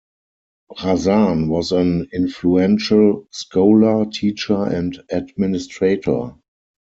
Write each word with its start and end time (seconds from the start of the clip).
Razan 0.79 1.47
was 1.47 1.71
an 1.71 2.09
influential 2.11 3.27
scholar, 3.29 4.07
teacher 4.11 4.63
and 4.63 4.99
administrator. 5.11 6.35